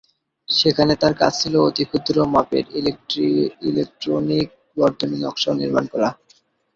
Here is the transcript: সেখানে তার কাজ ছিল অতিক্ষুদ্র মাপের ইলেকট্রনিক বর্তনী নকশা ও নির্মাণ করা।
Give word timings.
সেখানে 0.47 0.93
তার 1.01 1.13
কাজ 1.21 1.33
ছিল 1.41 1.53
অতিক্ষুদ্র 1.69 2.15
মাপের 2.33 2.65
ইলেকট্রনিক 3.69 4.47
বর্তনী 4.77 5.15
নকশা 5.23 5.49
ও 5.51 5.59
নির্মাণ 5.61 5.85
করা। 5.93 6.09